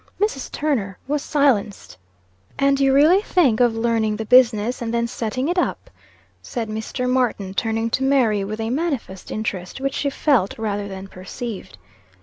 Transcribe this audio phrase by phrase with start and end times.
[0.19, 0.51] Mrs.
[0.51, 1.95] Turner was silenced.
[2.57, 5.91] "And you really think of learning the business, and then setting it up?"
[6.41, 7.07] said Mr.
[7.07, 11.77] Martin, turning to Mary, with a manifest interest, which she felt, rather than perceived.